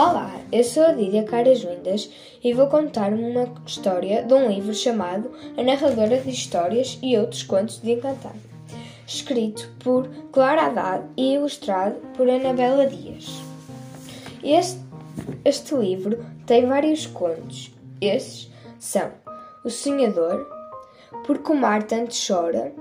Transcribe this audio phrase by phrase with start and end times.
[0.00, 2.08] Olá, eu sou a Lídia Caras Lindas
[2.44, 7.42] e vou contar uma história de um livro chamado A Narradora de Histórias e Outros
[7.42, 8.36] Contos de Encantar,
[9.04, 13.26] escrito por Clara Haddad e ilustrado por Anabela Dias.
[14.44, 14.78] Este,
[15.44, 17.74] este livro tem vários contos.
[18.00, 19.10] Esses são
[19.64, 20.46] O Sonhador,
[21.26, 22.72] Porque o Mar Tanto Chora,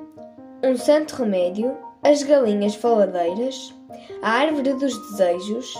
[0.63, 3.73] Um Santo Remédio, As Galinhas Faladeiras,
[4.21, 5.75] A Árvore dos Desejos,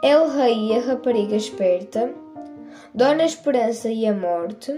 [0.00, 2.14] El Rei e a Rapariga Esperta,
[2.94, 4.70] Dona Esperança e a Morte,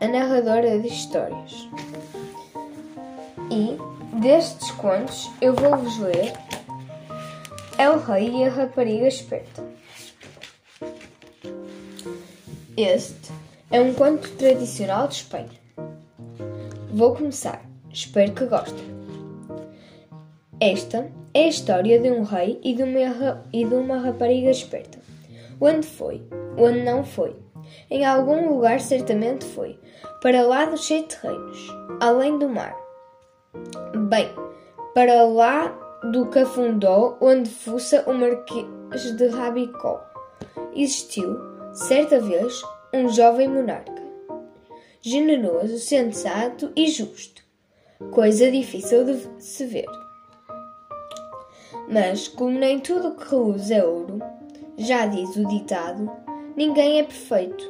[0.00, 1.68] a narradora de histórias.
[3.50, 3.76] E
[4.20, 6.32] destes contos eu vou-vos ler
[7.76, 9.64] El Rei e a Rapariga Esperta.
[12.76, 13.32] Este
[13.68, 15.58] é um conto tradicional de Espanha.
[16.92, 17.60] Vou começar.
[17.92, 18.86] Espero que gostem.
[20.60, 24.98] Esta é a história de um rei e de uma, e de uma rapariga esperta.
[25.60, 26.22] Onde foi?
[26.56, 27.36] Onde não foi?
[27.90, 29.78] Em algum lugar certamente foi,
[30.22, 31.68] para lá dos sete reinos,
[32.00, 32.76] além do mar.
[34.08, 34.28] Bem,
[34.94, 35.68] para lá
[36.12, 40.00] do Cafundó, onde fuça o Marquês de Rabicó.
[40.74, 41.36] Existiu,
[41.72, 44.02] certa vez, um jovem monarca,
[45.00, 47.42] generoso, sensato e justo,
[48.12, 50.07] coisa difícil de se ver.
[51.90, 54.18] Mas, como nem tudo que reluz é ouro,
[54.76, 56.10] já diz o ditado,
[56.54, 57.64] ninguém é perfeito.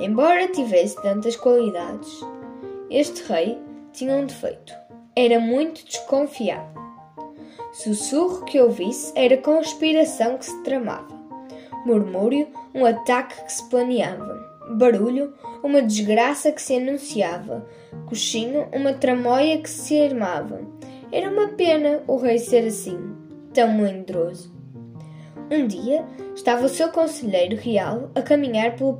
[0.00, 2.08] Embora tivesse tantas qualidades,
[2.90, 3.58] este rei
[3.92, 4.72] tinha um defeito.
[5.14, 6.78] Era muito desconfiado.
[7.72, 11.18] Sussurro que ouvisse era conspiração que se tramava.
[11.84, 14.48] Murmúrio, um ataque que se planeava.
[14.70, 17.66] Barulho, uma desgraça que se anunciava.
[18.06, 20.77] Coxinho, uma tramóia que se armava.
[21.10, 23.16] Era uma pena o rei ser assim
[23.54, 24.52] tão melindroso.
[25.50, 28.98] Um dia estava o seu conselheiro real a caminhar pelo,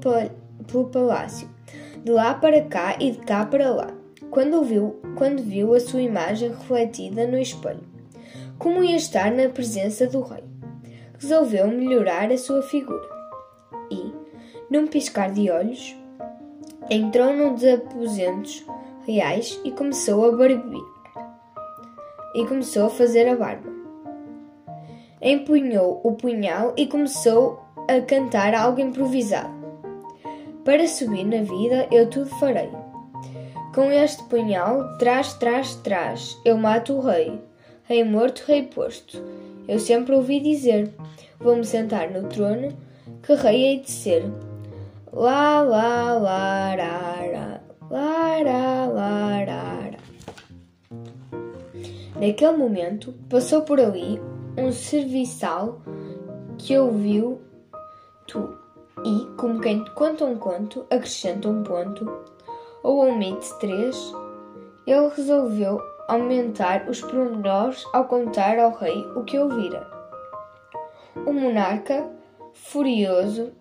[0.67, 1.49] pelo palácio,
[2.03, 3.89] de lá para cá e de cá para lá,
[4.31, 7.85] quando viu, quando viu a sua imagem refletida no espelho.
[8.59, 10.45] Como ia estar na presença do rei,
[11.19, 13.09] resolveu melhorar a sua figura
[13.91, 14.13] e,
[14.71, 15.95] num piscar de olhos,
[16.89, 18.65] entrou num dos aposentos
[19.07, 20.98] reais e começou a barbear.
[22.39, 23.79] E começou a fazer a barba
[25.21, 29.57] empunhou o punhal e começou a cantar algo improvisado.
[30.65, 32.71] Para subir na vida eu tudo farei.
[33.75, 37.41] Com este punhal, trás, trás, trás, eu mato o rei.
[37.85, 39.23] Rei morto, rei posto.
[39.67, 40.93] Eu sempre ouvi dizer:
[41.39, 42.69] Vou-me sentar no trono,
[43.23, 44.25] que rei hei de ser.
[45.13, 47.61] Lá, lá, lá, lá,
[47.91, 49.78] lá, lá, lá, lá.
[52.21, 54.21] Naquele momento, passou por ali
[54.57, 55.81] um serviçal
[56.59, 57.41] que ouviu
[58.27, 58.59] tu
[59.05, 62.11] e, como quem conta um conto, acrescenta um ponto
[62.83, 64.13] ou omite três,
[64.85, 69.87] ele resolveu aumentar os pormenores ao contar ao rei o que ouvira.
[71.27, 72.11] O monarca,
[72.53, 73.53] furioso,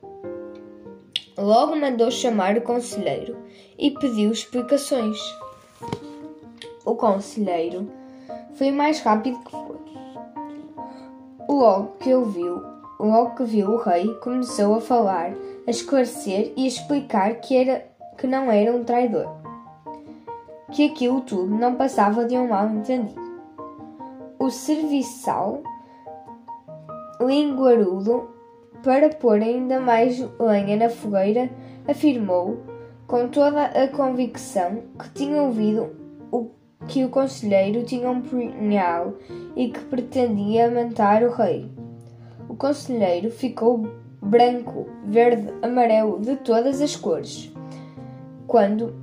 [1.38, 3.38] logo mandou chamar o conselheiro
[3.78, 5.20] e pediu explicações.
[6.84, 7.92] O conselheiro
[8.58, 9.78] foi mais rápido que foi
[11.48, 12.62] Logo que ouviu,
[13.00, 15.32] logo que viu o rei, começou a falar,
[15.66, 17.88] a esclarecer e a explicar que, era,
[18.18, 19.28] que não era um traidor,
[20.72, 23.22] que aquilo tudo não passava de um mal-entendido.
[24.38, 25.62] O serviçal,
[27.22, 28.30] linguarudo,
[28.84, 31.50] para pôr ainda mais lenha na fogueira,
[31.88, 32.58] afirmou,
[33.08, 35.96] com toda a convicção, que tinha ouvido
[36.30, 36.50] o
[36.88, 39.14] que o conselheiro tinha um punhal
[39.56, 41.72] e que pretendia matar o rei.
[42.48, 43.88] O conselheiro ficou
[44.22, 47.52] branco, verde, amarelo, de todas as cores.
[48.46, 48.94] Quando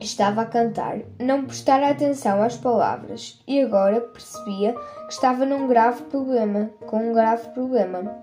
[0.00, 4.74] estava a cantar, não prestara atenção às palavras e agora percebia
[5.06, 8.16] que estava num grave problema, com um grave problema.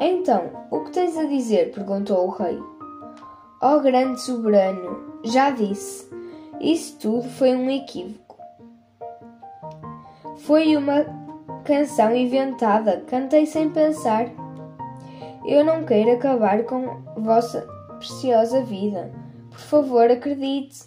[0.00, 1.72] Então, o que tens a dizer?
[1.72, 2.58] perguntou o rei.
[3.62, 6.10] Ó oh, grande soberano, já disse,
[6.60, 8.36] isso tudo foi um equívoco.
[10.38, 11.04] Foi uma
[11.64, 14.26] canção inventada, cantei sem pensar.
[15.46, 17.66] Eu não quero acabar com vossa
[17.98, 19.10] preciosa vida.
[19.50, 20.84] Por favor, acredite.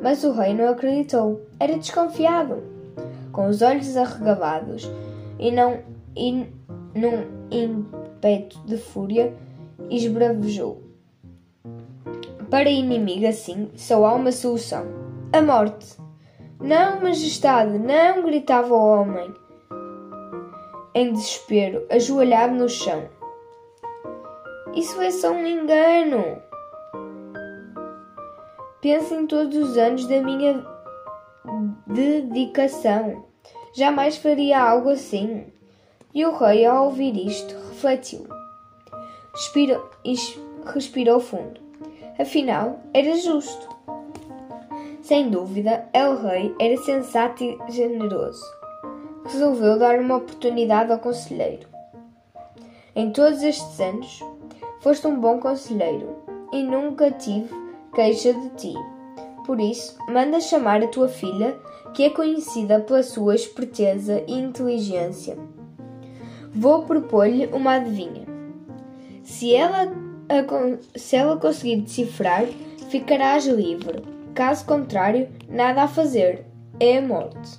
[0.00, 1.42] Mas o rei não acreditou.
[1.58, 2.62] Era desconfiado.
[3.32, 4.90] Com os olhos arregalados
[5.38, 5.80] e não
[6.14, 6.46] e
[6.94, 9.34] num ímpeto de fúria,
[9.90, 10.91] esbravejou.
[12.52, 14.84] Para inimigo assim, só há uma solução:
[15.32, 15.96] a morte.
[16.60, 18.26] Não, majestade, não!
[18.26, 19.32] gritava o homem.
[20.94, 23.08] em desespero, ajoelhado no chão.
[24.74, 26.42] Isso é só um engano.
[28.82, 30.62] Pensa em todos os anos da minha
[31.86, 33.24] dedicação.
[33.74, 35.46] Jamais faria algo assim.
[36.12, 38.26] E o rei, ao ouvir isto, refletiu.
[39.34, 39.90] Respirou,
[40.66, 41.61] respirou fundo.
[42.22, 43.68] Afinal, era justo.
[45.02, 48.44] Sem dúvida, El Rei era sensato e generoso.
[49.24, 51.66] Resolveu dar uma oportunidade ao conselheiro.
[52.94, 54.22] Em todos estes anos,
[54.82, 56.16] foste um bom conselheiro
[56.52, 57.52] e nunca tive
[57.92, 58.74] queixa de ti.
[59.44, 61.58] Por isso, manda chamar a tua filha,
[61.92, 65.36] que é conhecida pela sua esperteza e inteligência.
[66.54, 68.24] Vou propor-lhe uma adivinha.
[69.24, 69.92] Se ela,
[70.96, 72.46] se ela conseguir decifrar,
[72.88, 74.02] ficarás livre.
[74.34, 76.44] Caso contrário, nada a fazer.
[76.80, 77.58] É a morte.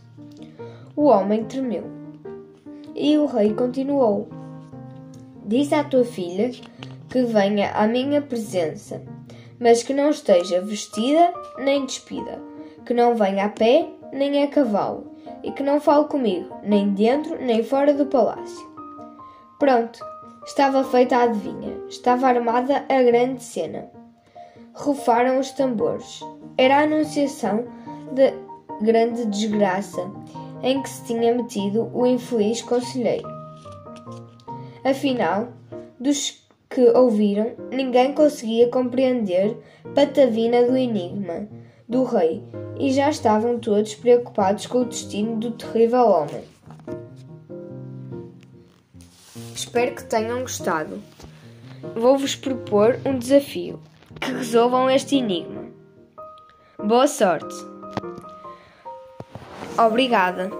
[0.95, 1.85] O homem tremeu.
[2.95, 4.27] E o rei continuou:
[5.45, 6.51] Diz à tua filha
[7.09, 9.01] que venha à minha presença,
[9.59, 12.41] mas que não esteja vestida nem despida,
[12.85, 15.11] que não venha a pé nem a cavalo,
[15.43, 18.71] e que não fale comigo, nem dentro nem fora do palácio.
[19.59, 19.99] Pronto,
[20.45, 23.89] estava feita a adivinha, estava armada a grande cena.
[24.73, 26.21] Rufaram os tambores.
[26.57, 27.65] Era a anunciação
[28.11, 28.33] da
[28.81, 30.11] grande desgraça
[30.61, 33.27] em que se tinha metido o infeliz conselheiro.
[34.83, 35.49] Afinal,
[35.99, 39.57] dos que ouviram, ninguém conseguia compreender
[39.93, 41.47] patavina do enigma
[41.87, 42.43] do rei
[42.79, 46.52] e já estavam todos preocupados com o destino do terrível homem.
[49.73, 51.01] Espero que tenham gostado.
[51.95, 53.81] Vou-vos propor um desafio:
[54.21, 55.65] que resolvam este enigma.
[56.77, 57.55] Boa sorte!
[59.75, 60.51] Obrigada!